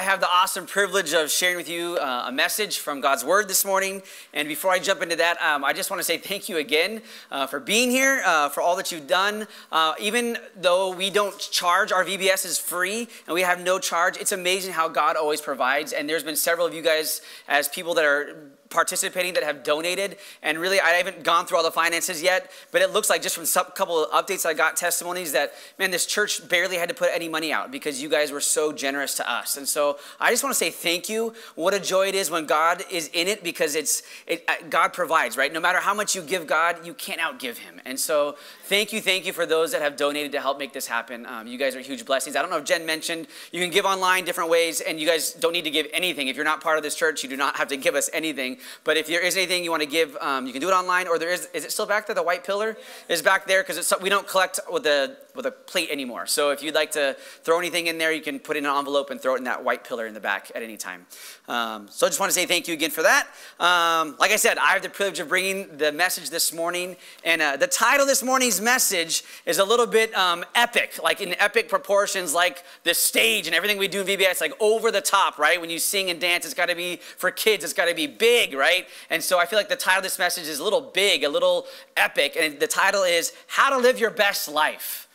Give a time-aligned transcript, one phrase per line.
[0.00, 3.48] I have the awesome privilege of sharing with you uh, a message from God's Word
[3.48, 4.02] this morning.
[4.32, 7.02] And before I jump into that, um, I just want to say thank you again
[7.30, 9.46] uh, for being here, uh, for all that you've done.
[9.70, 14.16] Uh, even though we don't charge, our VBS is free and we have no charge.
[14.16, 15.92] It's amazing how God always provides.
[15.92, 20.16] And there's been several of you guys, as people that are participating that have donated.
[20.42, 23.34] And really, I haven't gone through all the finances yet, but it looks like just
[23.34, 26.94] from a couple of updates I got testimonies that, man, this church barely had to
[26.94, 29.56] put any money out because you guys were so generous to us.
[29.56, 31.34] And so I just want to say thank you.
[31.56, 34.92] What a joy it is when God is in it because it's it, uh, God
[34.92, 35.52] provides, right?
[35.52, 37.80] No matter how much you give God, you can't outgive Him.
[37.84, 40.86] And so thank you, thank you for those that have donated to help make this
[40.86, 41.26] happen.
[41.26, 42.36] Um, you guys are huge blessings.
[42.36, 45.32] I don't know if Jen mentioned you can give online different ways, and you guys
[45.32, 46.28] don't need to give anything.
[46.28, 48.58] If you're not part of this church, you do not have to give us anything.
[48.84, 51.08] But if there is anything you want to give, um, you can do it online,
[51.08, 52.14] or there is, is it still back there?
[52.14, 52.76] The white pillar
[53.08, 56.26] is back there because we don't collect with the with a plate anymore.
[56.26, 58.76] So if you'd like to throw anything in there, you can put it in an
[58.76, 61.06] envelope and throw it in that white pillar in the back at any time.
[61.48, 63.26] Um, so I just want to say thank you again for that.
[63.58, 67.42] Um, like I said, I have the privilege of bringing the message this morning, and
[67.42, 71.68] uh, the title this morning's message is a little bit um, epic, like in epic
[71.68, 75.60] proportions, like the stage and everything we do in VBS, like over the top, right?
[75.60, 78.06] When you sing and dance, it's got to be for kids, it's got to be
[78.06, 78.86] big, right?
[79.10, 81.28] And so I feel like the title of this message is a little big, a
[81.28, 85.08] little epic, and the title is How to Live Your Best Life.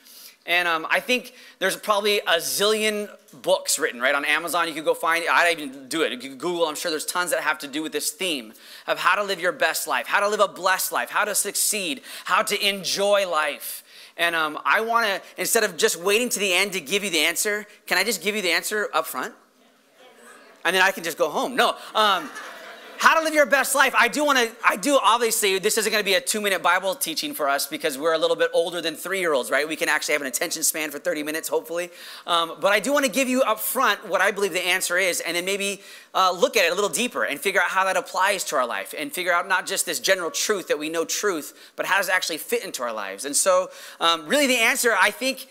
[0.48, 3.10] And um, I think there's probably a zillion
[3.42, 4.14] books written, right?
[4.14, 5.30] On Amazon, you could go find it.
[5.30, 6.12] I even do it.
[6.24, 8.54] You Google, I'm sure there's tons that have to do with this theme
[8.86, 11.34] of how to live your best life, how to live a blessed life, how to
[11.34, 13.84] succeed, how to enjoy life.
[14.18, 17.10] And um, I want to, instead of just waiting to the end to give you
[17.10, 19.34] the answer, can I just give you the answer up front?
[20.64, 21.56] And then I can just go home.
[21.56, 21.76] No.
[21.94, 22.30] Um,
[22.98, 23.94] how to live your best life.
[23.98, 26.62] I do want to, I do obviously, this isn't going to be a two minute
[26.62, 29.68] Bible teaching for us because we're a little bit older than three year olds, right?
[29.68, 31.90] We can actually have an attention span for 30 minutes, hopefully.
[32.28, 34.98] Um, but I do want to give you up front what I believe the answer
[34.98, 35.82] is and then maybe
[36.14, 38.68] uh, look at it a little deeper and figure out how that applies to our
[38.68, 41.98] life and figure out not just this general truth that we know truth, but how
[41.98, 43.26] does it actually fit into our lives.
[43.26, 43.70] And so,
[44.00, 45.48] um, really, the answer, I think,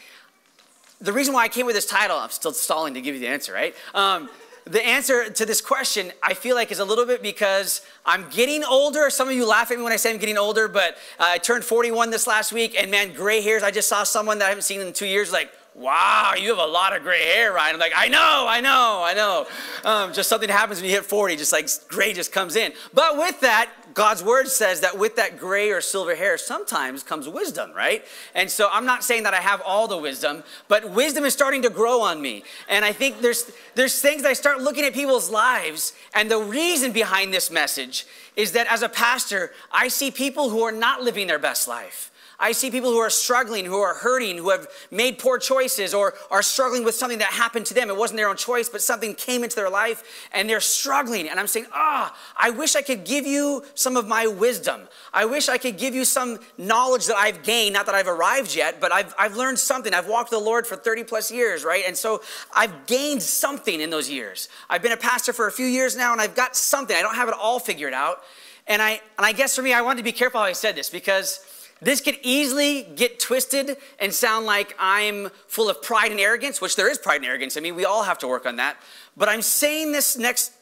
[1.01, 3.29] the reason why I came with this title, I'm still stalling to give you the
[3.29, 3.75] answer, right?
[3.95, 4.31] Um,
[4.67, 8.65] the answer to this question, I feel like, is a little bit because I'm getting
[8.65, 9.11] older.
[9.11, 11.39] Some of you laugh at me when I say I'm getting older, but uh, I
[11.39, 13.63] turned 41 this last week, and man, gray hairs.
[13.63, 16.59] I just saw someone that I haven't seen in two years, like, wow, you have
[16.59, 17.75] a lot of gray hair, Ryan.
[17.75, 19.47] I'm like, I know, I know, I know.
[19.85, 22.73] Um, just something happens when you hit 40, just like gray just comes in.
[22.93, 27.29] But with that, God's word says that with that gray or silver hair sometimes comes
[27.29, 28.05] wisdom, right?
[28.35, 31.63] And so I'm not saying that I have all the wisdom, but wisdom is starting
[31.63, 32.43] to grow on me.
[32.69, 36.39] And I think there's there's things that I start looking at people's lives, and the
[36.39, 38.07] reason behind this message
[38.37, 42.11] is that as a pastor, I see people who are not living their best life.
[42.45, 46.13] I see people who are struggling, who are hurting, who have made poor choices or
[46.31, 47.89] are struggling with something that happened to them.
[47.89, 51.27] It wasn't their own choice, but something came into their life and they're struggling.
[51.27, 54.83] And I'm saying, ah, oh, I wish I could give you some of my wisdom.
[55.15, 58.55] I wish I could give you some knowledge that I've gained, not that I've arrived
[58.55, 59.95] yet, but I've, I've learned something.
[59.95, 61.85] I've walked the Lord for 30 plus years, right?
[61.87, 62.21] And so
[62.55, 64.51] I've gained something in those years.
[64.69, 66.95] I've been a pastor for a few years now and I've got something.
[66.95, 68.21] I don't have it all figured out.
[68.67, 70.75] And I, and I guess for me, I wanted to be careful how I said
[70.77, 71.41] this because
[71.85, 76.77] this could easily get twisted and sound like I'm full of pride and arrogance, which
[76.77, 77.59] there is pride and arrogance.
[77.59, 78.79] I mean, we all have to work on that.
[79.17, 80.53] But I'm saying this next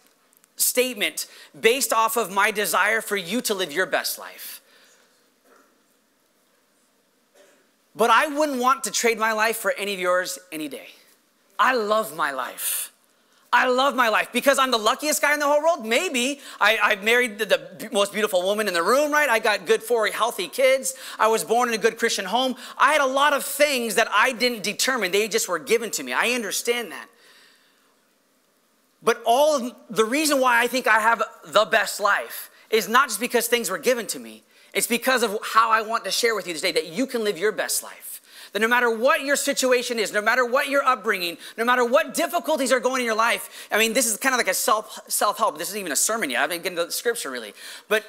[0.56, 1.26] statement
[1.58, 4.60] based off of my desire for you to live your best life.
[7.94, 10.88] But I wouldn't want to trade my life for any of yours any day.
[11.58, 12.91] I love my life.
[13.52, 15.84] I love my life because I'm the luckiest guy in the whole world.
[15.84, 19.28] Maybe I, I married the, the, most beautiful woman in the room, right?
[19.28, 20.94] I got good, four healthy kids.
[21.18, 22.56] I was born in a good Christian home.
[22.78, 26.02] I had a lot of things that I didn't determine, they just were given to
[26.02, 26.14] me.
[26.14, 27.08] I understand that.
[29.02, 33.08] But all of the reason why I think I have the best life is not
[33.08, 36.34] just because things were given to me, it's because of how I want to share
[36.34, 38.11] with you today that you can live your best life.
[38.52, 42.12] That no matter what your situation is, no matter what your upbringing, no matter what
[42.14, 45.00] difficulties are going in your life, I mean, this is kind of like a self
[45.08, 45.58] self help.
[45.58, 46.38] This isn't even a sermon yet.
[46.38, 47.54] I haven't getting to the scripture really,
[47.88, 48.04] but.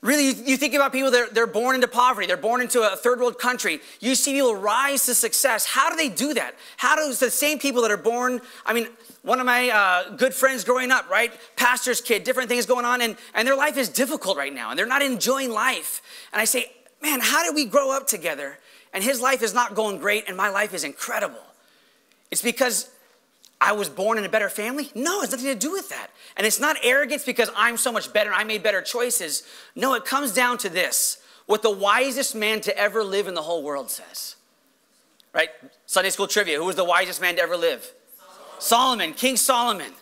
[0.00, 3.18] Really, you think about people that they're born into poverty, they're born into a third
[3.18, 3.80] world country.
[3.98, 5.66] You see people rise to success.
[5.66, 6.54] How do they do that?
[6.76, 8.86] How do the same people that are born, I mean,
[9.22, 11.32] one of my uh, good friends growing up, right?
[11.56, 14.78] Pastor's kid, different things going on, and, and their life is difficult right now, and
[14.78, 16.00] they're not enjoying life.
[16.32, 16.70] And I say,
[17.02, 18.58] man, how did we grow up together
[18.92, 21.42] and his life is not going great and my life is incredible.
[22.30, 22.90] It's because
[23.60, 24.90] I was born in a better family?
[24.94, 26.10] No, it's nothing to do with that.
[26.36, 29.42] And it's not arrogance because I'm so much better, I made better choices.
[29.74, 33.42] No, it comes down to this what the wisest man to ever live in the
[33.42, 34.36] whole world says.
[35.32, 35.48] Right?
[35.86, 37.92] Sunday school trivia who was the wisest man to ever live?
[38.58, 39.92] Solomon, King Solomon,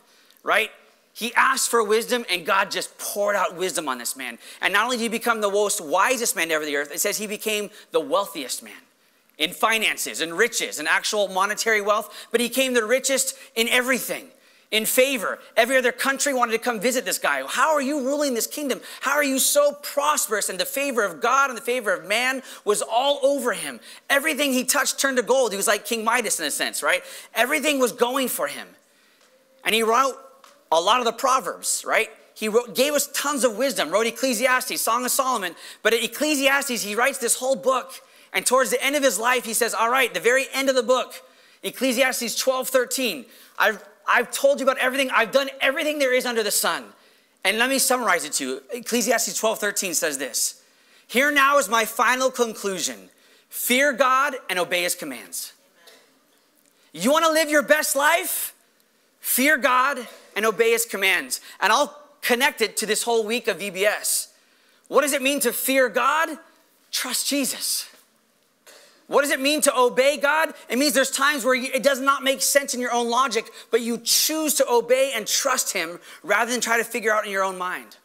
[0.43, 0.71] right?
[1.17, 4.37] He asked for wisdom, and God just poured out wisdom on this man.
[4.61, 7.17] And not only did he become the most wisest man ever the earth, it says
[7.17, 8.75] he became the wealthiest man
[9.39, 14.27] in finances and riches and actual monetary wealth, but he became the richest in everything
[14.71, 15.39] in favor.
[15.57, 17.43] Every other country wanted to come visit this guy.
[17.47, 18.83] How are you ruling this kingdom?
[19.01, 20.51] How are you so prosperous?
[20.51, 23.81] And the favor of God and the favor of man was all over him.
[24.11, 25.53] Everything he touched turned to gold.
[25.53, 27.03] He was like King Midas in a sense, right?
[27.35, 28.69] Everything was going for him.
[29.65, 30.15] And he wrote
[30.71, 32.09] a lot of the Proverbs, right?
[32.35, 35.55] He wrote, gave us tons of wisdom, wrote Ecclesiastes, Song of Solomon.
[35.83, 37.93] But at Ecclesiastes, he writes this whole book.
[38.33, 40.75] And towards the end of his life, he says, All right, the very end of
[40.75, 41.15] the book,
[41.63, 43.25] Ecclesiastes 12, 13.
[43.59, 45.11] I've I've told you about everything.
[45.11, 46.85] I've done everything there is under the sun.
[47.45, 48.63] And let me summarize it to you.
[48.73, 50.63] Ecclesiastes 12 13 says this
[51.07, 53.11] Here now is my final conclusion
[53.49, 55.53] fear God and obey his commands.
[56.93, 58.55] You want to live your best life?
[59.27, 60.07] Fear God
[60.37, 61.41] and obey his commands.
[61.61, 64.29] And I'll connect it to this whole week of VBS.
[64.87, 66.29] What does it mean to fear God?
[66.93, 67.91] Trust Jesus.
[69.09, 70.55] What does it mean to obey God?
[70.71, 73.81] It means there's times where it does not make sense in your own logic, but
[73.81, 77.43] you choose to obey and trust Him rather than try to figure out in your
[77.43, 77.97] own mind.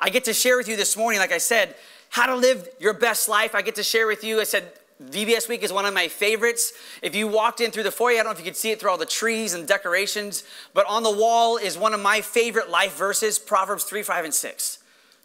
[0.00, 1.74] I get to share with you this morning, like I said,
[2.08, 3.54] how to live your best life.
[3.54, 4.40] I get to share with you.
[4.40, 4.72] I said,
[5.02, 6.72] VBS Week is one of my favorites.
[7.02, 8.80] If you walked in through the foyer, I don't know if you could see it
[8.80, 12.70] through all the trees and decorations, but on the wall is one of my favorite
[12.70, 14.78] life verses Proverbs 3, 5, and 6.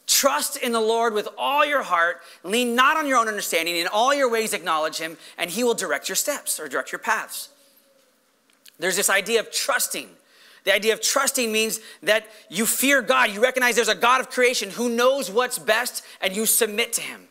[0.07, 2.21] Trust in the Lord with all your heart.
[2.43, 3.77] Lean not on your own understanding.
[3.77, 6.99] In all your ways, acknowledge Him, and He will direct your steps or direct your
[6.99, 7.47] paths.
[8.77, 10.09] There's this idea of trusting.
[10.65, 13.31] The idea of trusting means that you fear God.
[13.31, 17.01] You recognize there's a God of creation who knows what's best, and you submit to
[17.01, 17.29] Him.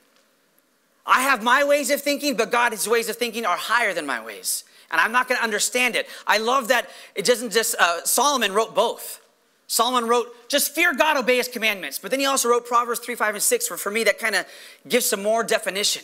[1.07, 4.25] I have my ways of thinking, but God's ways of thinking are higher than my
[4.25, 4.65] ways.
[4.91, 6.09] And I'm not going to understand it.
[6.27, 9.21] I love that it doesn't just, uh, Solomon wrote both.
[9.67, 11.99] Solomon wrote, just fear God, obey his commandments.
[11.99, 14.35] But then he also wrote Proverbs 3, 5, and 6, where for me that kind
[14.35, 14.45] of
[14.89, 16.03] gives some more definition.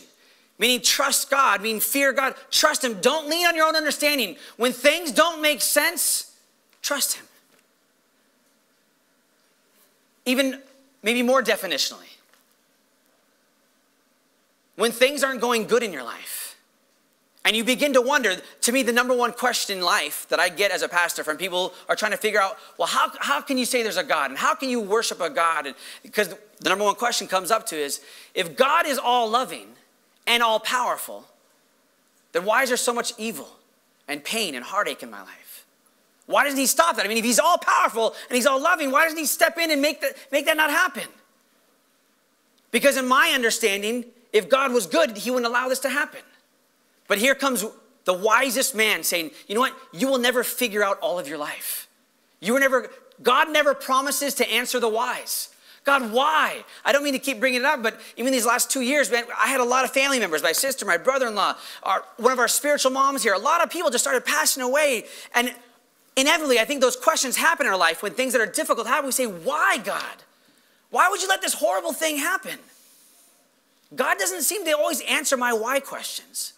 [0.57, 2.99] Meaning, trust God, meaning fear God, trust him.
[3.01, 4.37] Don't lean on your own understanding.
[4.55, 6.35] When things don't make sense,
[6.81, 7.25] trust him.
[10.25, 10.61] Even
[11.03, 12.16] maybe more definitionally.
[14.77, 16.55] When things aren't going good in your life,
[17.43, 20.49] and you begin to wonder, to me, the number one question in life that I
[20.49, 23.57] get as a pastor from people are trying to figure out, well, how, how can
[23.57, 24.31] you say there's a God?
[24.31, 25.65] And how can you worship a God?
[25.65, 28.01] And because the number one question comes up to is,
[28.35, 29.67] if God is all loving
[30.27, 31.25] and all powerful,
[32.33, 33.49] then why is there so much evil
[34.07, 35.65] and pain and heartache in my life?
[36.25, 37.05] Why doesn't he stop that?
[37.05, 39.71] I mean, if he's all powerful and he's all loving, why doesn't he step in
[39.71, 41.07] and make that, make that not happen?
[42.71, 44.03] Because in my understanding,
[44.33, 46.21] if God was good, he wouldn't allow this to happen.
[47.07, 47.65] But here comes
[48.05, 49.73] the wisest man saying, you know what?
[49.93, 51.87] You will never figure out all of your life.
[52.39, 52.89] You were never,
[53.21, 55.49] God never promises to answer the wise.
[55.83, 56.63] God, why?
[56.83, 59.23] I don't mean to keep bringing it up, but even these last two years, man,
[59.37, 62.49] I had a lot of family members, my sister, my brother-in-law, our, one of our
[62.49, 63.33] spiritual moms here.
[63.33, 65.05] A lot of people just started passing away.
[65.33, 65.55] And
[66.17, 69.05] inevitably, I think those questions happen in our life when things that are difficult happen.
[69.05, 70.03] We say, why, God?
[70.89, 72.59] Why would you let this horrible thing happen?
[73.95, 76.53] God doesn't seem to always answer my why questions.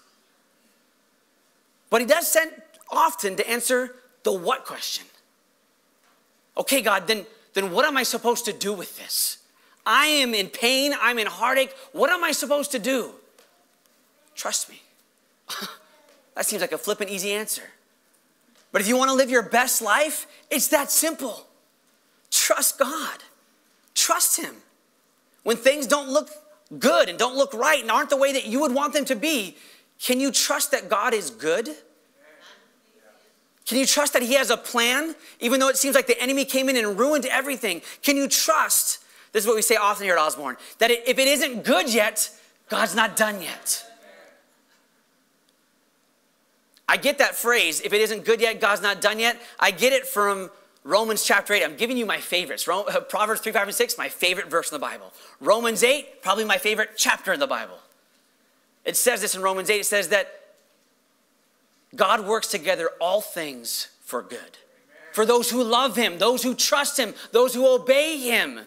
[1.90, 2.52] But he does send
[2.92, 5.06] often to answer the what question.
[6.58, 9.38] Okay, God, then, then what am I supposed to do with this?
[9.86, 11.74] I am in pain, I'm in heartache.
[11.94, 13.12] What am I supposed to do?
[14.36, 14.82] Trust me.
[16.36, 17.64] that seems like a flippant, easy answer.
[18.72, 21.48] But if you want to live your best life, it's that simple.
[22.30, 23.24] Trust God,
[23.96, 24.56] trust Him.
[25.44, 26.30] When things don't look
[26.78, 29.16] good and don't look right and aren't the way that you would want them to
[29.16, 29.58] be,
[30.00, 31.70] can you trust that God is good?
[33.66, 36.46] Can you trust that He has a plan, even though it seems like the enemy
[36.46, 37.82] came in and ruined everything?
[38.02, 39.00] Can you trust,
[39.32, 42.32] this is what we say often here at Osborne, that if it isn't good yet,
[42.70, 43.86] God's not done yet?
[46.88, 49.40] I get that phrase, if it isn't good yet, God's not done yet.
[49.60, 50.50] I get it from
[50.84, 51.64] Romans chapter 8.
[51.64, 52.68] I'm giving you my favorites.
[52.68, 55.14] Uh, Proverbs 3, 5, and 6, my favorite verse in the Bible.
[55.40, 57.80] Romans 8, probably my favorite chapter in the Bible.
[58.86, 60.40] It says this in Romans 8 it says that
[61.96, 64.58] God works together all things for good.
[65.14, 68.62] For those who love Him, those who trust Him, those who obey Him.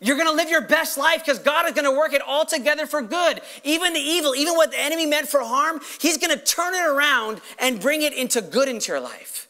[0.00, 3.02] You're gonna live your best life because God is gonna work it all together for
[3.02, 3.40] good.
[3.64, 7.40] Even the evil, even what the enemy meant for harm, He's gonna turn it around
[7.58, 9.47] and bring it into good into your life.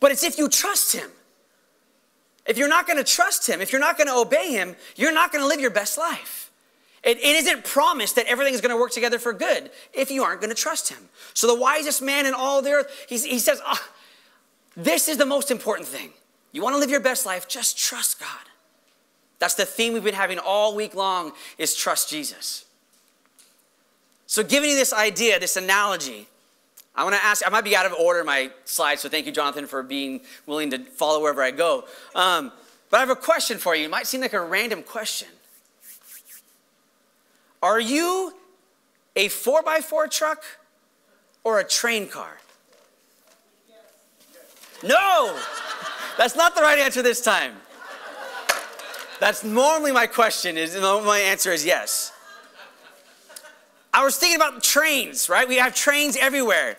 [0.00, 1.10] But it's if you trust Him.
[2.46, 5.46] If you're not gonna trust Him, if you're not gonna obey Him, you're not gonna
[5.46, 6.50] live your best life.
[7.02, 10.22] It, it isn't promised that everything is going to work together for good if you
[10.22, 11.08] aren't going to trust him.
[11.32, 13.88] So the wisest man in all the earth, he, he says, oh,
[14.76, 16.10] This is the most important thing.
[16.52, 18.28] You want to live your best life, just trust God.
[19.38, 22.66] That's the theme we've been having all week long is trust Jesus.
[24.26, 26.28] So giving you this idea, this analogy,
[26.94, 29.26] I want to ask, I might be out of order in my slides, so thank
[29.26, 31.84] you, Jonathan, for being willing to follow wherever I go.
[32.14, 32.52] Um,
[32.90, 33.84] but I have a question for you.
[33.84, 35.28] It might seem like a random question.
[37.62, 38.32] Are you
[39.14, 40.42] a 4x4 truck
[41.44, 42.38] or a train car?
[44.82, 45.38] No!
[46.16, 47.54] That's not the right answer this time.
[49.20, 52.12] That's normally my question, is my answer is yes.
[53.92, 55.48] I was thinking about trains, right?
[55.48, 56.76] We have trains everywhere.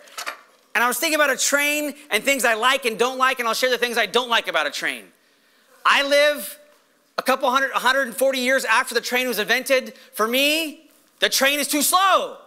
[0.74, 3.46] And I was thinking about a train and things I like and don't like, and
[3.46, 5.04] I'll share the things I don't like about a train.
[5.84, 6.58] I live
[7.18, 9.94] a couple hundred, 140 years after the train was invented.
[10.14, 10.90] For me,
[11.20, 12.38] the train is too slow.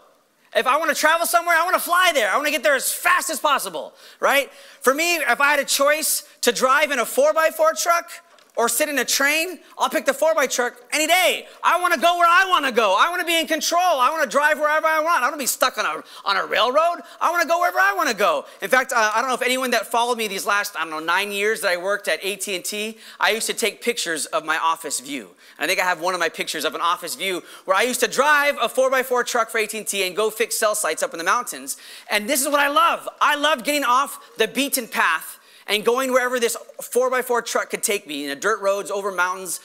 [0.55, 2.31] If I want to travel somewhere, I want to fly there.
[2.31, 4.51] I want to get there as fast as possible, right?
[4.81, 8.09] For me, if I had a choice to drive in a 4x4 truck
[8.55, 11.47] or sit in a train, I'll pick the 4x truck any day.
[11.63, 12.95] I want to go where I want to go.
[12.97, 13.79] I want to be in control.
[13.81, 15.23] I want to drive wherever I want.
[15.23, 17.01] I to be stuck on a, on a railroad.
[17.21, 18.45] I want to go wherever I want to go.
[18.61, 20.89] In fact, uh, I don't know if anyone that followed me these last, I don't
[20.89, 24.57] know, nine years that I worked at AT&T, I used to take pictures of my
[24.57, 25.31] office view.
[25.59, 27.99] I think I have one of my pictures of an office view where I used
[28.01, 31.23] to drive a 4x4 truck for AT&T and go fix cell sites up in the
[31.23, 31.77] mountains.
[32.09, 33.07] And this is what I love.
[33.21, 38.07] I love getting off the beaten path and going wherever this 4x4 truck could take
[38.07, 39.59] me in the dirt roads, over mountains.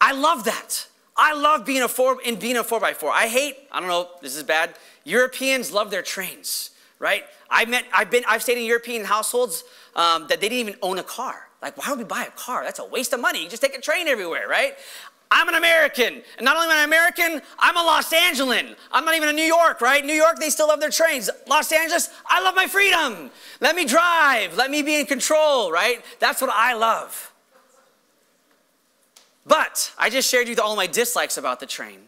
[0.00, 0.86] I love that.
[1.16, 3.10] I love being a four in being a 4x4.
[3.10, 4.74] I hate, I don't know, this is bad.
[5.04, 7.24] Europeans love their trains, right?
[7.50, 9.64] I met, I've been, I've stayed in European households
[9.96, 11.48] um, that they didn't even own a car.
[11.60, 12.64] Like, why would we buy a car?
[12.64, 13.42] That's a waste of money.
[13.42, 14.74] You just take a train everywhere, right?
[15.30, 16.22] I'm an American.
[16.38, 18.74] And not only am I an American, I'm a Los Angelean.
[18.90, 20.04] I'm not even in New York, right?
[20.04, 21.30] New York, they still love their trains.
[21.46, 23.30] Los Angeles, I love my freedom.
[23.60, 24.56] Let me drive.
[24.56, 26.04] Let me be in control, right?
[26.18, 27.32] That's what I love.
[29.46, 32.00] But I just shared with you all my dislikes about the train.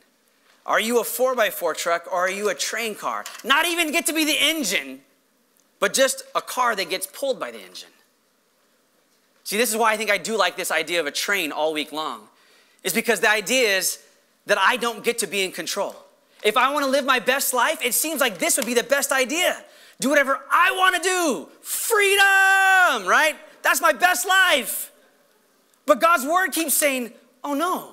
[0.67, 3.25] Are you a 4x4 truck or are you a train car?
[3.45, 5.01] Not even get to be the engine,
[5.79, 7.89] but just a car that gets pulled by the engine.
[9.45, 11.73] See, this is why I think I do like this idea of a train all
[11.73, 12.29] week long
[12.83, 13.99] is because the idea is
[14.47, 15.95] that I don't get to be in control.
[16.43, 18.83] If I want to live my best life, it seems like this would be the
[18.83, 19.63] best idea.
[20.01, 21.49] Do whatever I want to do.
[21.61, 23.37] Freedom, right?
[23.63, 24.91] That's my best life.
[25.87, 27.13] But God's word keeps saying,
[27.45, 27.93] oh no,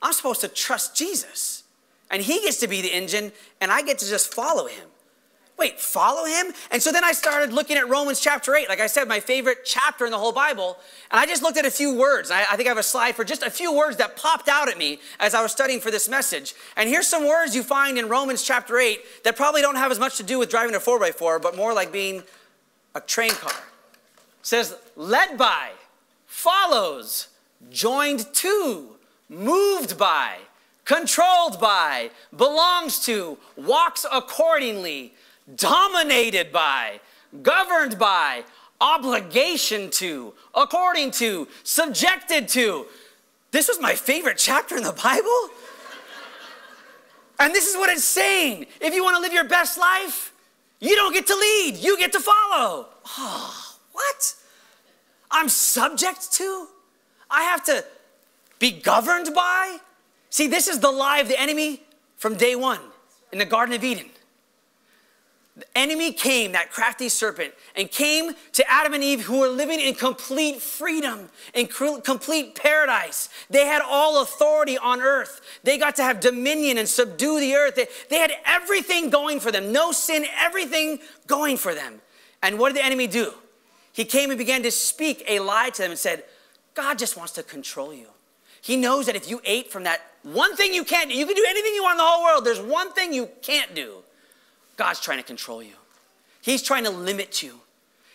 [0.00, 1.64] I'm supposed to trust Jesus.
[2.10, 4.88] And he gets to be the engine, and I get to just follow him
[5.58, 6.52] wait, follow him?
[6.70, 9.64] And so then I started looking at Romans chapter 8, like I said, my favorite
[9.64, 10.78] chapter in the whole Bible.
[11.10, 12.30] And I just looked at a few words.
[12.30, 14.68] I, I, think I have a slide for just a few words that popped out
[14.68, 16.54] at me as I was studying for this message.
[16.76, 19.98] And here's some words you find in Romans chapter 8 that probably don't have as
[19.98, 22.22] much to do with driving a 4x4, but more like being
[22.94, 23.50] a train car.
[23.50, 25.70] It says, led by,
[26.26, 27.28] follows,
[27.70, 28.96] joined to,
[29.28, 30.36] moved by,
[30.84, 35.14] controlled by, belongs to, walks accordingly,
[35.54, 37.00] dominated by,
[37.42, 38.44] governed by,
[38.80, 42.86] obligation to, according to, subjected to.
[43.52, 45.50] This was my favorite chapter in the Bible.
[47.38, 48.66] and this is what it's saying.
[48.80, 50.32] If you want to live your best life,
[50.80, 52.88] you don't get to lead, you get to follow.
[53.18, 54.34] Oh, what?
[55.30, 56.66] I'm subject to?
[57.30, 57.84] I have to
[58.58, 59.78] be governed by?
[60.30, 61.82] See, this is the lie of the enemy
[62.16, 62.80] from day one
[63.32, 64.06] in the Garden of Eden.
[65.56, 69.80] The enemy came, that crafty serpent, and came to Adam and Eve who were living
[69.80, 73.30] in complete freedom, in complete paradise.
[73.48, 75.40] They had all authority on earth.
[75.62, 77.74] They got to have dominion and subdue the earth.
[77.74, 82.02] They, they had everything going for them no sin, everything going for them.
[82.42, 83.32] And what did the enemy do?
[83.92, 86.24] He came and began to speak a lie to them and said,
[86.74, 88.08] God just wants to control you.
[88.60, 91.34] He knows that if you ate from that one thing you can't do, you can
[91.34, 94.02] do anything you want in the whole world, there's one thing you can't do
[94.76, 95.74] God's trying to control you.
[96.42, 97.60] He's trying to limit you.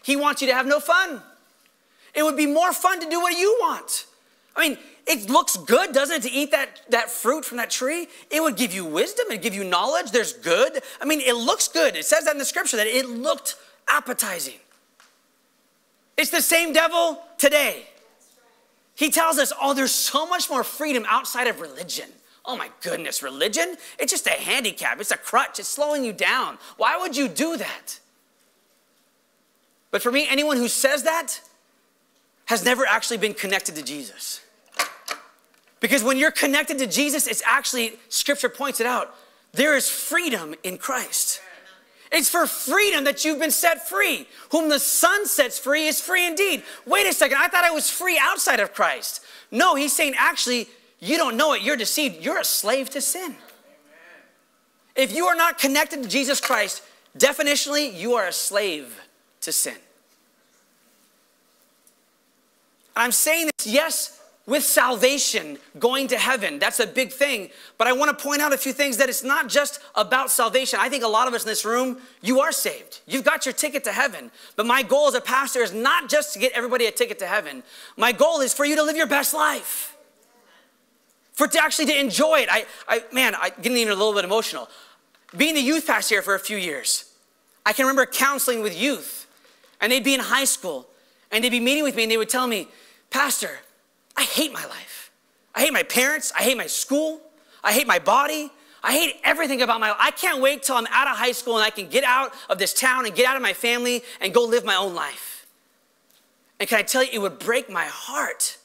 [0.04, 1.22] He wants you to have no fun.
[2.14, 4.06] It would be more fun to do what you want.
[4.56, 4.78] I mean,
[5.08, 8.08] it looks good, doesn't it, to eat that, that fruit from that tree?
[8.30, 10.12] It would give you wisdom, it give you knowledge.
[10.12, 10.82] There's good.
[11.02, 11.96] I mean, it looks good.
[11.96, 13.56] It says that in the scripture that it looked
[13.88, 14.60] appetizing.
[16.18, 17.86] It's the same devil today.
[18.96, 22.10] He tells us, oh, there's so much more freedom outside of religion.
[22.46, 23.78] Oh my goodness, religion?
[24.00, 26.58] It's just a handicap, it's a crutch, it's slowing you down.
[26.78, 28.00] Why would you do that?
[29.92, 31.42] But for me, anyone who says that
[32.46, 34.42] has never actually been connected to Jesus.
[35.80, 39.16] Because when you're connected to Jesus, it's actually, scripture points it out,
[39.54, 41.42] there is freedom in Christ.
[42.12, 44.28] It's for freedom that you've been set free.
[44.52, 46.64] Whom the Son sets free is free indeed.
[46.86, 49.22] Wait a second, I thought I was free outside of Christ.
[49.50, 50.68] No, he's saying actually,
[51.02, 52.24] you don't know it, you're deceived.
[52.24, 53.36] You're a slave to sin.
[54.96, 56.84] If you are not connected to Jesus Christ,
[57.18, 59.02] definitionally, you are a slave
[59.42, 59.76] to sin.
[62.96, 66.60] I'm saying this, yes, with salvation, going to heaven.
[66.60, 67.50] That's a big thing.
[67.78, 70.78] But I want to point out a few things that it's not just about salvation.
[70.82, 73.00] I think a lot of us in this room, you are saved.
[73.08, 74.30] You've got your ticket to heaven.
[74.56, 77.28] But my goal as a pastor is not just to get everybody a ticket to
[77.28, 77.64] heaven.
[77.98, 79.91] My goal is for you to live your best life.
[81.42, 82.50] For to actually to enjoy it.
[82.52, 84.70] I, I man, I getting even a little bit emotional.
[85.36, 87.12] Being the youth pastor here for a few years,
[87.66, 89.26] I can remember counseling with youth,
[89.82, 90.86] and they'd be in high school,
[91.32, 92.68] and they'd be meeting with me, and they would tell me,
[93.10, 93.58] Pastor,
[94.16, 95.10] I hate my life.
[95.56, 96.32] I hate my parents.
[96.38, 97.20] I hate my school.
[97.64, 98.52] I hate my body.
[98.84, 99.98] I hate everything about my life.
[100.00, 102.60] I can't wait till I'm out of high school and I can get out of
[102.60, 105.48] this town and get out of my family and go live my own life.
[106.60, 108.58] And can I tell you, it would break my heart.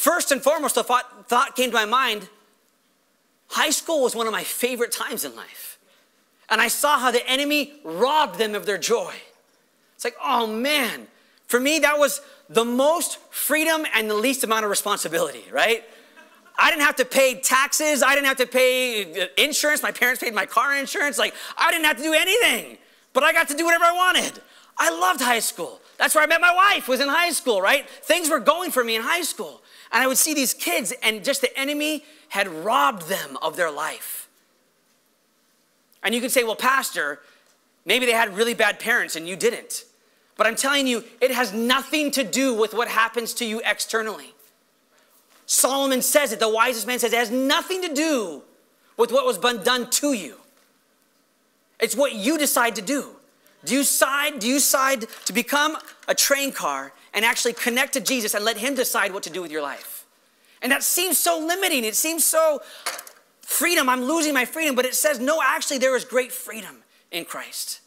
[0.00, 2.26] First and foremost, the thought, thought came to my mind
[3.48, 5.78] high school was one of my favorite times in life.
[6.48, 9.12] And I saw how the enemy robbed them of their joy.
[9.94, 11.06] It's like, oh man,
[11.48, 15.84] for me, that was the most freedom and the least amount of responsibility, right?
[16.58, 18.02] I didn't have to pay taxes.
[18.02, 19.82] I didn't have to pay uh, insurance.
[19.82, 21.18] My parents paid my car insurance.
[21.18, 22.78] Like, I didn't have to do anything,
[23.12, 24.40] but I got to do whatever I wanted.
[24.78, 25.78] I loved high school.
[25.98, 27.86] That's where I met my wife, was in high school, right?
[27.86, 29.59] Things were going for me in high school.
[29.92, 33.70] And I would see these kids, and just the enemy had robbed them of their
[33.70, 34.28] life.
[36.02, 37.20] And you could say, well, Pastor,
[37.84, 39.84] maybe they had really bad parents and you didn't.
[40.36, 44.32] But I'm telling you, it has nothing to do with what happens to you externally.
[45.44, 48.42] Solomon says it, the wisest man says it has nothing to do
[48.96, 50.36] with what was done to you.
[51.80, 53.16] It's what you decide to do.
[53.64, 55.76] Do you side, do you side to become
[56.08, 59.42] a train car and actually connect to Jesus and let him decide what to do
[59.42, 60.06] with your life?
[60.62, 61.84] And that seems so limiting.
[61.84, 62.60] It seems so
[63.40, 63.88] freedom.
[63.88, 66.76] I'm losing my freedom, but it says no, actually there is great freedom
[67.10, 67.80] in Christ.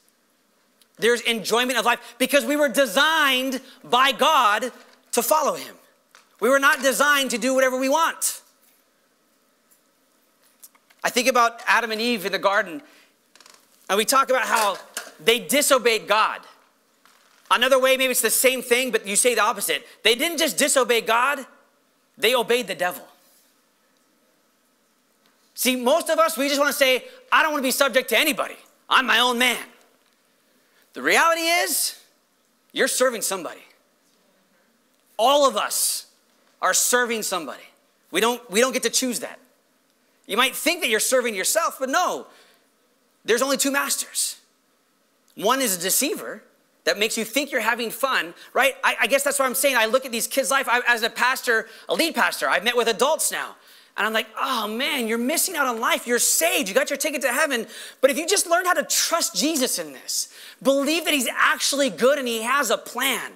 [0.97, 4.71] There's enjoyment of life because we were designed by God
[5.13, 5.75] to follow Him.
[6.39, 8.41] We were not designed to do whatever we want.
[11.03, 12.81] I think about Adam and Eve in the garden,
[13.89, 14.77] and we talk about how
[15.23, 16.41] they disobeyed God.
[17.53, 19.85] Another way, maybe it's the same thing, but you say the opposite.
[20.01, 21.45] They didn't just disobey God,
[22.17, 23.07] they obeyed the devil.
[25.53, 28.09] See, most of us, we just want to say, I don't want to be subject
[28.09, 28.55] to anybody.
[28.89, 29.63] I'm my own man.
[30.93, 31.99] The reality is,
[32.71, 33.61] you're serving somebody.
[35.19, 36.07] All of us
[36.59, 37.61] are serving somebody.
[38.09, 39.39] We don't, we don't get to choose that.
[40.25, 42.25] You might think that you're serving yourself, but no,
[43.23, 44.37] there's only two masters.
[45.35, 46.41] One is a deceiver
[46.85, 48.75] that makes you think you're having fun, right?
[48.83, 49.75] I, I guess that's what I'm saying.
[49.77, 52.49] I look at these kids' life I, as a pastor, a lead pastor.
[52.49, 53.55] I've met with adults now.
[53.95, 56.07] And I'm like, oh man, you're missing out on life.
[56.07, 56.67] You're saved.
[56.67, 57.67] You got your ticket to heaven.
[58.01, 61.89] But if you just learn how to trust Jesus in this, believe that He's actually
[61.89, 63.31] good and He has a plan.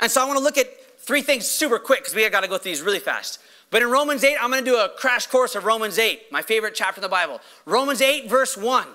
[0.00, 0.68] And so I want to look at
[1.00, 3.40] three things super quick because we got to go through these really fast.
[3.70, 6.42] But in Romans 8, I'm going to do a crash course of Romans 8, my
[6.42, 7.40] favorite chapter in the Bible.
[7.64, 8.86] Romans 8, verse 1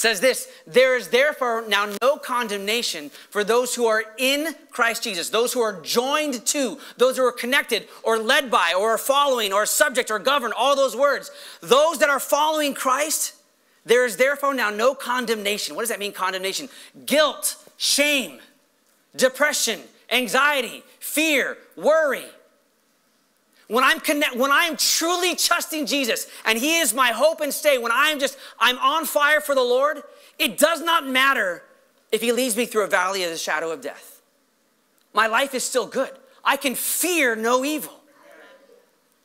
[0.00, 5.28] says this There is therefore now no condemnation for those who are in Christ Jesus,
[5.28, 9.52] those who are joined to, those who are connected or led by or are following
[9.52, 11.30] or subject or governed, all those words.
[11.60, 13.34] Those that are following Christ,
[13.84, 15.74] there is therefore now no condemnation.
[15.76, 16.70] What does that mean, condemnation?
[17.04, 18.38] Guilt, shame,
[19.14, 22.24] depression, anxiety, fear, worry.
[23.70, 27.54] When I'm connect, when I am truly trusting Jesus and He is my hope and
[27.54, 30.02] stay, when I'm just I'm on fire for the Lord,
[30.40, 31.62] it does not matter
[32.10, 34.22] if He leads me through a valley of the shadow of death.
[35.14, 36.10] My life is still good.
[36.44, 37.92] I can fear no evil.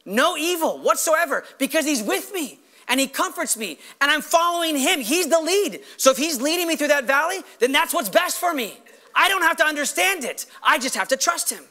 [0.05, 4.99] No evil whatsoever because He's with me and He comforts me and I'm following Him.
[4.99, 5.81] He's the lead.
[5.97, 8.77] So if He's leading me through that valley, then that's what's best for me.
[9.15, 11.63] I don't have to understand it, I just have to trust Him.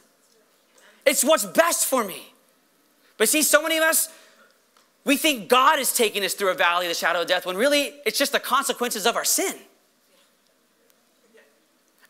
[1.06, 2.33] It's what's best for me.
[3.16, 4.09] But see, so many of us,
[5.05, 7.57] we think God is taking us through a valley of the shadow of death when
[7.57, 9.55] really it's just the consequences of our sin.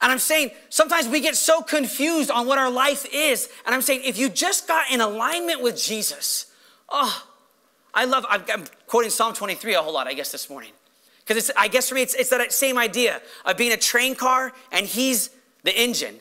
[0.00, 3.48] And I'm saying sometimes we get so confused on what our life is.
[3.64, 6.52] And I'm saying if you just got in alignment with Jesus,
[6.90, 7.26] oh,
[7.94, 10.72] I love, I'm quoting Psalm 23 a whole lot, I guess, this morning.
[11.20, 14.14] Because it's, I guess for me, it's, it's that same idea of being a train
[14.14, 15.30] car and he's
[15.62, 16.16] the engine.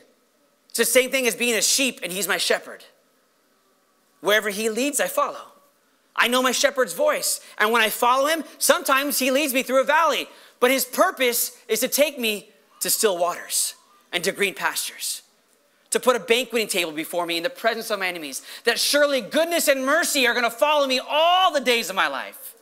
[0.70, 2.84] It's the same thing as being a sheep and he's my shepherd.
[4.24, 5.52] Wherever he leads, I follow.
[6.16, 7.42] I know my shepherd's voice.
[7.58, 10.28] And when I follow him, sometimes he leads me through a valley.
[10.60, 12.48] But his purpose is to take me
[12.80, 13.74] to still waters
[14.14, 15.20] and to green pastures,
[15.90, 19.20] to put a banqueting table before me in the presence of my enemies, that surely
[19.20, 22.54] goodness and mercy are going to follow me all the days of my life.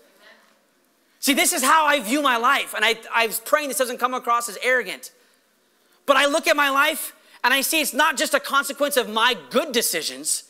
[1.20, 2.74] See, this is how I view my life.
[2.74, 5.12] And I, I was praying this doesn't come across as arrogant.
[6.06, 9.08] But I look at my life and I see it's not just a consequence of
[9.08, 10.48] my good decisions,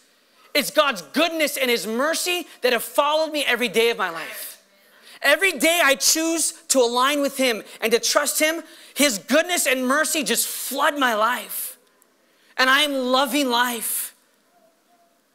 [0.54, 4.62] it's God's goodness and His mercy that have followed me every day of my life.
[5.22, 8.62] Every day I choose to align with Him and to trust Him,
[8.94, 11.78] His goodness and mercy just flood my life.
[12.56, 14.14] And I am loving life.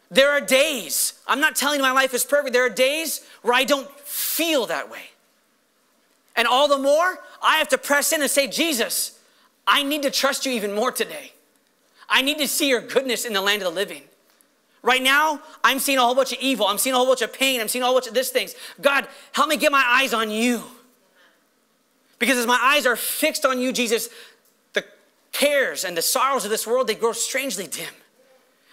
[0.09, 3.53] There are days, I'm not telling you my life is perfect, there are days where
[3.53, 5.01] I don't feel that way.
[6.35, 9.19] And all the more, I have to press in and say, Jesus,
[9.65, 11.33] I need to trust you even more today.
[12.07, 14.03] I need to see your goodness in the land of the living.
[14.83, 16.67] Right now, I'm seeing a whole bunch of evil.
[16.67, 17.59] I'm seeing a whole bunch of pain.
[17.59, 18.55] I'm seeing a whole bunch of this things.
[18.79, 20.63] God, help me get my eyes on you.
[22.19, 24.09] Because as my eyes are fixed on you, Jesus,
[24.73, 24.83] the
[25.31, 27.93] cares and the sorrows of this world, they grow strangely dim.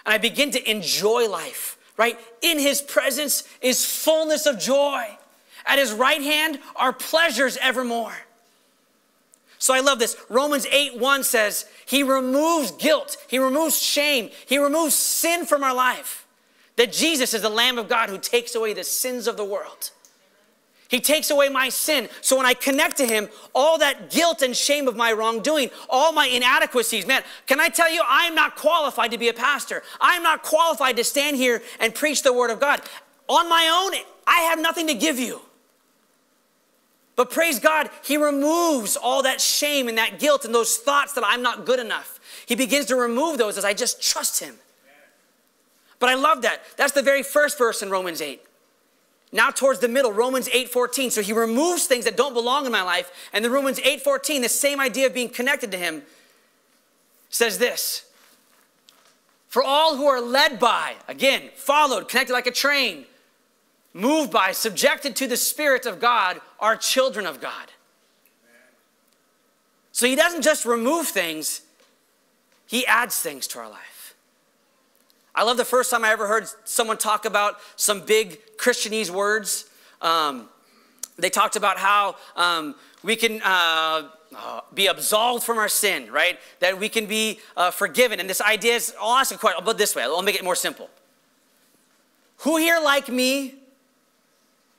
[0.06, 2.18] And I begin to enjoy life, right?
[2.42, 5.18] In his presence is fullness of joy.
[5.66, 8.14] At his right hand are pleasures evermore.
[9.64, 10.14] So I love this.
[10.28, 15.74] Romans 8 1 says, He removes guilt, He removes shame, He removes sin from our
[15.74, 16.26] life.
[16.76, 19.90] That Jesus is the Lamb of God who takes away the sins of the world.
[20.88, 22.10] He takes away my sin.
[22.20, 26.12] So when I connect to Him, all that guilt and shame of my wrongdoing, all
[26.12, 29.82] my inadequacies, man, can I tell you, I'm not qualified to be a pastor.
[29.98, 32.82] I'm not qualified to stand here and preach the Word of God.
[33.28, 35.40] On my own, I have nothing to give you.
[37.16, 41.24] But praise God, He removes all that shame and that guilt and those thoughts that
[41.24, 42.18] I'm not good enough.
[42.46, 44.56] He begins to remove those as I just trust Him.
[45.98, 46.62] But I love that.
[46.76, 48.42] That's the very first verse in Romans 8.
[49.32, 51.10] Now towards the middle, Romans 8:14.
[51.10, 53.10] So he removes things that don't belong in my life.
[53.32, 56.04] And the Romans 8:14, the same idea of being connected to him,
[57.30, 58.04] says this.
[59.48, 63.06] For all who are led by, again, followed, connected like a train,
[63.94, 67.70] moved by, subjected to the Spirit of God, are children of God.
[69.92, 71.62] So he doesn't just remove things,
[72.66, 74.16] he adds things to our life.
[75.34, 79.70] I love the first time I ever heard someone talk about some big Christianese words.
[80.02, 80.48] Um,
[81.16, 84.08] they talked about how um, we can uh,
[84.74, 86.38] be absolved from our sin, right?
[86.58, 88.18] That we can be uh, forgiven.
[88.18, 90.34] And this idea is, I'll ask a question, I'll put it this way, I'll make
[90.34, 90.90] it more simple.
[92.38, 93.54] Who here, like me,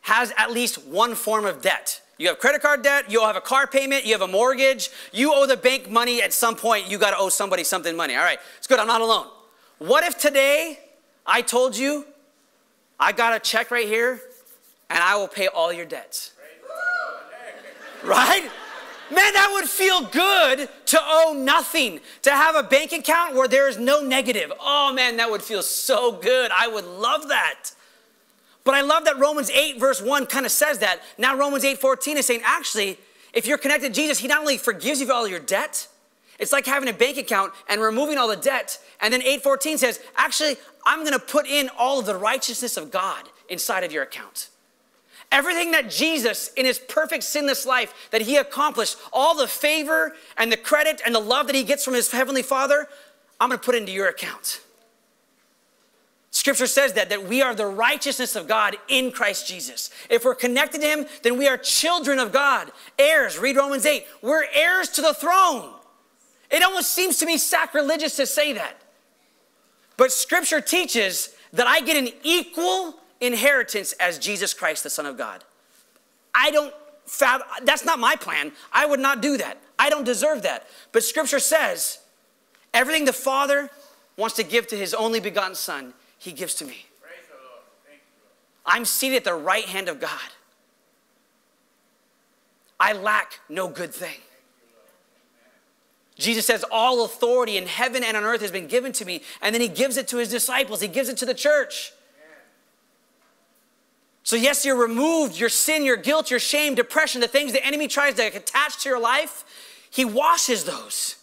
[0.06, 2.00] has at least one form of debt.
[2.20, 5.34] You have credit card debt, you have a car payment, you have a mortgage, you
[5.34, 8.16] owe the bank money at some point, you got to owe somebody something money.
[8.16, 9.26] All right, it's good, I'm not alone.
[9.80, 10.80] What if today
[11.26, 12.06] I told you
[13.00, 14.22] I got a check right here
[14.92, 16.34] and I will pay all your debts?
[18.04, 18.44] Right?
[19.10, 23.68] Man, that would feel good to owe nothing, to have a bank account where there
[23.68, 24.54] is no negative.
[24.62, 26.52] Oh man, that would feel so good.
[26.56, 27.72] I would love that.
[28.66, 31.00] But I love that Romans 8, verse 1 kind of says that.
[31.18, 32.98] Now, Romans 8, 14 is saying, actually,
[33.32, 35.88] if you're connected to Jesus, He not only forgives you for all your debt,
[36.40, 38.78] it's like having a bank account and removing all the debt.
[39.00, 43.30] And then 8:14 says, actually, I'm to put in all of the righteousness of God
[43.50, 44.50] inside of your account.
[45.32, 50.52] Everything that Jesus, in his perfect sinless life, that he accomplished, all the favor and
[50.52, 52.88] the credit and the love that he gets from his heavenly Father,
[53.40, 54.62] I'm to put into your account.
[56.46, 59.90] Scripture says that, that we are the righteousness of God in Christ Jesus.
[60.12, 63.40] If we're connected to Him, then we are children of God, heirs.
[63.40, 64.06] Read Romans 8.
[64.22, 65.74] We're heirs to the throne.
[66.52, 68.80] It almost seems to me sacrilegious to say that.
[69.98, 75.18] But Scripture teaches that I get an equal inheritance as Jesus Christ, the Son of
[75.18, 75.44] God.
[76.36, 76.72] I don't,
[77.64, 78.52] that's not my plan.
[78.72, 79.58] I would not do that.
[79.80, 80.68] I don't deserve that.
[80.92, 81.98] But Scripture says
[82.72, 83.72] everything the Father
[84.16, 86.86] wants to give to His only begotten Son he gives to me.
[88.66, 90.10] I'm seated at the right hand of God.
[92.80, 94.18] I lack no good thing.
[96.18, 99.22] Jesus says, All authority in heaven and on earth has been given to me.
[99.42, 101.94] And then he gives it to his disciples, he gives it to the church.
[104.24, 107.88] So, yes, you're removed, your sin, your guilt, your shame, depression, the things the enemy
[107.88, 109.46] tries to attach to your life,
[109.92, 111.18] he washes those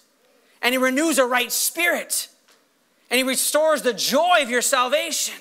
[0.62, 2.28] and he renews a right spirit
[3.12, 5.34] and He restores the joy of your salvation.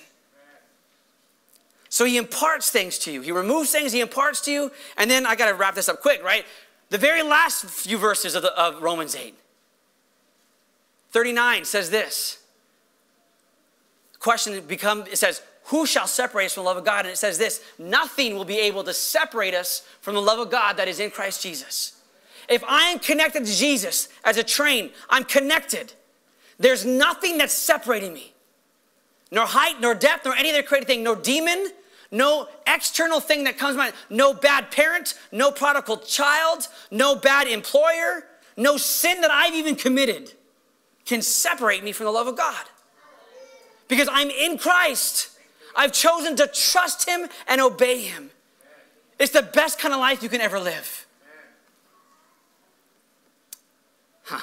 [1.88, 3.22] So He imparts things to you.
[3.22, 4.72] He removes things, He imparts to you.
[4.98, 6.46] And then I got to wrap this up quick, right?
[6.90, 9.34] The very last few verses of, the, of Romans 8.
[11.12, 12.44] 39 says this.
[14.20, 17.06] question become it says, Who shall separate us from the love of God?
[17.06, 20.52] And it says this nothing will be able to separate us from the love of
[20.52, 22.02] God that is in Christ Jesus.
[22.50, 25.94] If I am connected to Jesus as a train, I'm connected.
[26.60, 28.34] There's nothing that's separating me.
[29.32, 31.70] Nor height, nor depth, nor any other created thing, no demon,
[32.12, 37.48] no external thing that comes to mind, no bad parent, no prodigal child, no bad
[37.48, 38.26] employer,
[38.58, 40.34] no sin that I've even committed
[41.06, 42.66] can separate me from the love of God.
[43.88, 45.30] Because I'm in Christ.
[45.76, 48.30] I've chosen to trust Him and obey Him.
[49.20, 51.06] It's the best kind of life you can ever live.
[54.24, 54.40] Huh.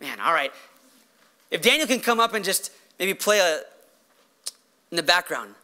[0.00, 0.52] Man, all right.
[1.54, 3.60] If Daniel can come up and just maybe play a
[4.90, 5.54] in the background.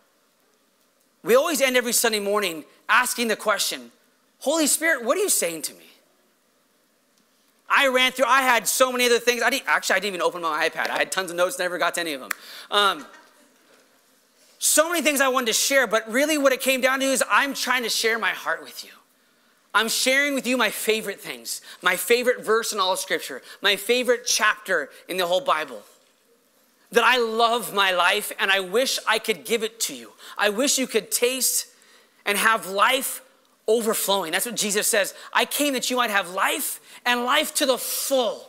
[1.23, 3.91] We always end every Sunday morning asking the question,
[4.39, 5.85] Holy Spirit, what are you saying to me?
[7.69, 9.43] I ran through, I had so many other things.
[9.43, 10.91] I didn't, actually, I didn't even open my iPad.
[10.91, 12.31] I had tons of notes, never got to any of them.
[12.71, 13.07] Um,
[14.59, 17.23] so many things I wanted to share, but really what it came down to is
[17.31, 18.91] I'm trying to share my heart with you.
[19.73, 23.77] I'm sharing with you my favorite things, my favorite verse in all of Scripture, my
[23.77, 25.83] favorite chapter in the whole Bible.
[26.93, 30.13] That I love my life and I wish I could give it to you.
[30.37, 31.69] I wish you could taste
[32.27, 33.23] and have life
[33.69, 34.33] overflowing.
[34.33, 35.15] That's what Jesus says.
[35.33, 38.49] I came that you might have life and life to the full.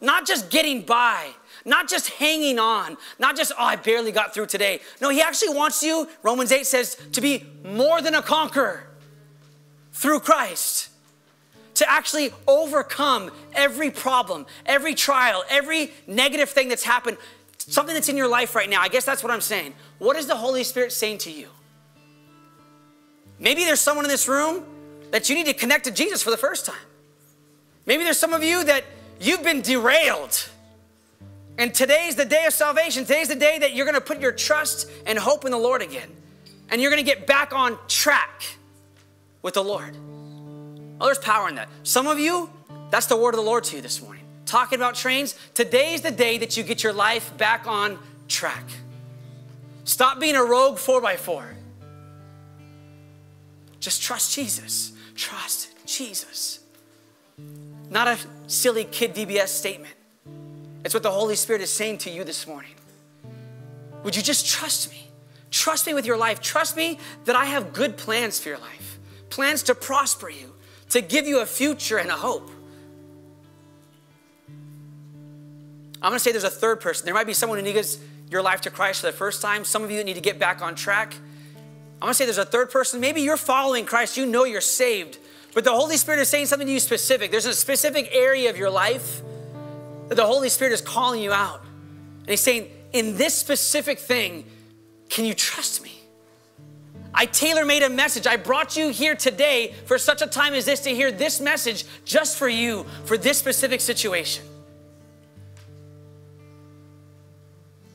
[0.00, 1.28] Not just getting by,
[1.66, 4.80] not just hanging on, not just, oh, I barely got through today.
[5.02, 8.89] No, he actually wants you, Romans 8 says, to be more than a conqueror
[10.00, 10.88] through Christ.
[11.74, 17.16] To actually overcome every problem, every trial, every negative thing that's happened,
[17.58, 18.80] something that's in your life right now.
[18.80, 19.74] I guess that's what I'm saying.
[19.98, 21.48] What is the Holy Spirit saying to you?
[23.38, 24.64] Maybe there's someone in this room
[25.10, 26.86] that you need to connect to Jesus for the first time.
[27.86, 28.84] Maybe there's some of you that
[29.20, 30.48] you've been derailed.
[31.56, 33.04] And today's the day of salvation.
[33.04, 35.82] Today's the day that you're going to put your trust and hope in the Lord
[35.82, 36.10] again.
[36.70, 38.56] And you're going to get back on track
[39.42, 39.96] with the Lord.
[41.00, 41.68] Oh, there's power in that.
[41.82, 42.50] Some of you,
[42.90, 44.24] that's the word of the Lord to you this morning.
[44.46, 47.98] Talking about trains, today's the day that you get your life back on
[48.28, 48.64] track.
[49.84, 51.54] Stop being a rogue 4x4.
[53.80, 54.92] Just trust Jesus.
[55.14, 56.60] Trust Jesus.
[57.88, 59.94] Not a silly kid VBS statement.
[60.84, 62.72] It's what the Holy Spirit is saying to you this morning.
[64.04, 65.08] Would you just trust me?
[65.50, 66.40] Trust me with your life.
[66.40, 68.89] Trust me that I have good plans for your life,
[69.30, 70.52] plans to prosper you,
[70.90, 72.50] to give you a future and a hope.
[76.02, 77.04] I'm gonna say there's a third person.
[77.04, 77.98] There might be someone who needs
[78.30, 80.62] your life to Christ for the first time, some of you need to get back
[80.62, 81.14] on track.
[81.14, 83.00] I'm gonna say there's a third person.
[83.00, 85.18] Maybe you're following Christ, you know you're saved,
[85.52, 87.30] but the Holy Spirit is saying something to you specific.
[87.30, 89.20] There's a specific area of your life
[90.08, 91.62] that the Holy Spirit is calling you out.
[92.20, 94.44] And He's saying, in this specific thing,
[95.08, 95.99] can you trust me?
[97.12, 98.26] I tailor made a message.
[98.26, 101.84] I brought you here today for such a time as this to hear this message
[102.04, 104.44] just for you, for this specific situation.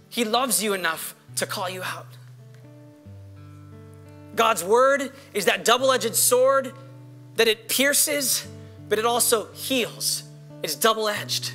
[0.10, 2.08] He loves you enough to call you out.
[4.36, 6.74] God's word is that double edged sword
[7.36, 8.46] that it pierces,
[8.90, 10.24] but it also heals.
[10.64, 11.54] It's double edged.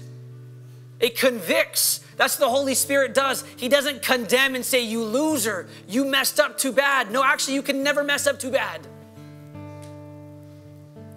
[1.00, 2.00] It convicts.
[2.16, 3.42] That's the Holy Spirit does.
[3.56, 7.10] He doesn't condemn and say, You loser, you messed up too bad.
[7.10, 8.86] No, actually, you can never mess up too bad.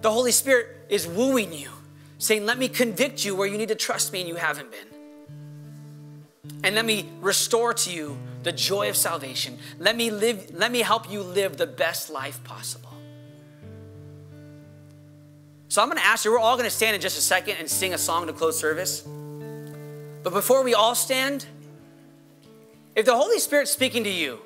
[0.02, 1.70] The Holy Spirit is wooing you,
[2.18, 4.88] saying, Let me convict you where you need to trust me and you haven't been.
[6.64, 9.58] And let me restore to you the joy of salvation.
[9.80, 12.90] Let me live, let me help you live the best life possible.
[15.68, 17.94] So I'm gonna ask you, we're all gonna stand in just a second and sing
[17.94, 19.06] a song to close service.
[20.24, 21.46] But before we all stand,
[22.96, 24.40] if the Holy Spirit's speaking to you,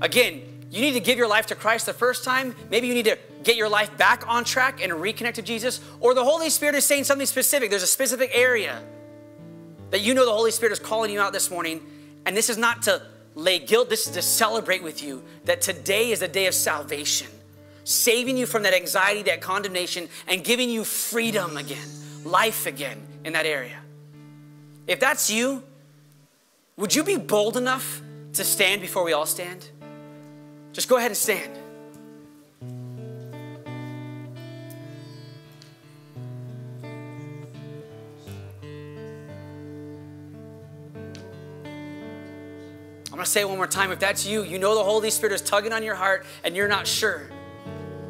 [0.00, 2.54] again, you need to give your life to Christ the first time.
[2.70, 5.80] Maybe you need to get your life back on track and reconnect to Jesus.
[6.00, 7.70] Or the Holy Spirit is saying something specific.
[7.70, 8.82] There's a specific area
[9.90, 11.82] that you know the Holy Spirit is calling you out this morning
[12.24, 13.02] and this is not to
[13.34, 17.28] lay guilt, this is to celebrate with you that today is a day of salvation,
[17.84, 21.86] saving you from that anxiety, that condemnation, and giving you freedom again,
[22.24, 23.78] life again in that area.
[24.92, 25.62] If that's you,
[26.76, 28.02] would you be bold enough
[28.34, 29.70] to stand before we all stand?
[30.74, 31.50] Just go ahead and stand.
[43.06, 43.92] I'm gonna say it one more time.
[43.92, 46.68] If that's you, you know the Holy Spirit is tugging on your heart and you're
[46.68, 47.30] not sure.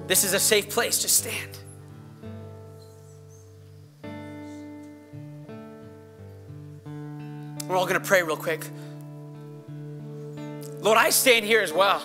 [0.08, 1.00] This is a safe place.
[1.00, 1.61] Just stand.
[7.72, 8.66] We're all gonna pray real quick.
[10.82, 12.02] Lord, I stand here as well.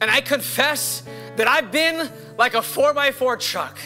[0.00, 1.02] And I confess
[1.36, 3.78] that I've been like a four by four truck.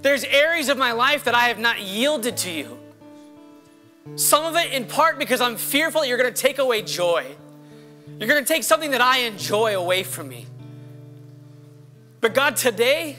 [0.00, 2.78] There's areas of my life that I have not yielded to you.
[4.16, 7.26] Some of it in part because I'm fearful that you're going to take away joy.
[8.18, 10.46] You're going to take something that I enjoy away from me.
[12.22, 13.18] But God, today,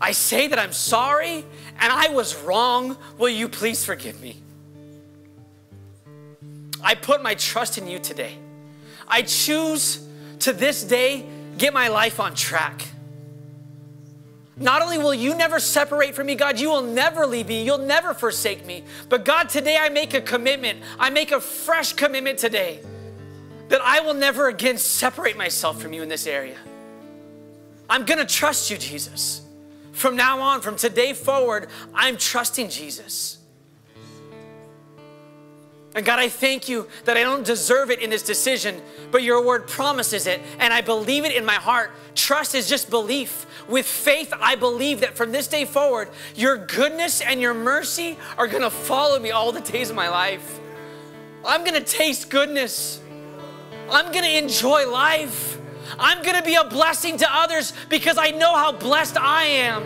[0.00, 1.44] I say that I'm sorry
[1.78, 2.96] and I was wrong.
[3.18, 4.42] Will you please forgive me?
[6.82, 8.36] I put my trust in you today.
[9.08, 10.06] I choose
[10.40, 11.26] to this day
[11.56, 12.84] get my life on track.
[14.56, 17.78] Not only will you never separate from me, God, you will never leave me, you'll
[17.78, 18.84] never forsake me.
[19.08, 20.80] But God, today I make a commitment.
[20.98, 22.80] I make a fresh commitment today
[23.68, 26.58] that I will never again separate myself from you in this area.
[27.88, 29.43] I'm gonna trust you, Jesus.
[29.94, 33.38] From now on, from today forward, I'm trusting Jesus.
[35.94, 39.44] And God, I thank you that I don't deserve it in this decision, but your
[39.44, 41.92] word promises it, and I believe it in my heart.
[42.16, 43.46] Trust is just belief.
[43.68, 48.48] With faith, I believe that from this day forward, your goodness and your mercy are
[48.48, 50.58] gonna follow me all the days of my life.
[51.46, 53.00] I'm gonna taste goodness.
[53.88, 55.53] I'm gonna enjoy life.
[55.98, 59.82] I'm gonna be a blessing to others because I know how blessed I am.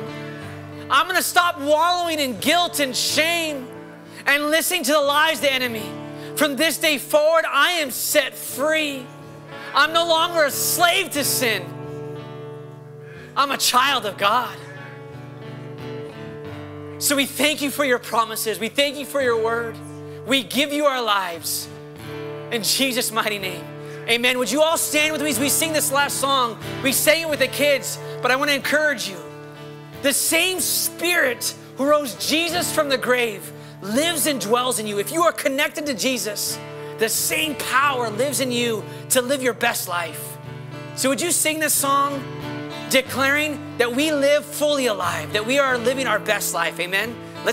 [0.90, 3.68] I'm gonna stop wallowing in guilt and shame
[4.26, 5.90] and listening to the lies of the enemy.
[6.36, 9.06] From this day forward, I am set free.
[9.74, 11.64] I'm no longer a slave to sin.
[13.36, 14.56] I'm a child of God.
[16.98, 18.58] So we thank you for your promises.
[18.58, 19.76] We thank you for your word.
[20.26, 21.68] We give you our lives.
[22.50, 23.64] In Jesus' mighty name.
[24.08, 24.38] Amen.
[24.38, 26.58] Would you all stand with me as we sing this last song?
[26.82, 29.18] We sang it with the kids, but I want to encourage you.
[30.00, 34.98] The same spirit who rose Jesus from the grave lives and dwells in you.
[34.98, 36.58] If you are connected to Jesus,
[36.98, 40.38] the same power lives in you to live your best life.
[40.96, 42.24] So, would you sing this song
[42.88, 46.80] declaring that we live fully alive, that we are living our best life?
[46.80, 47.14] Amen.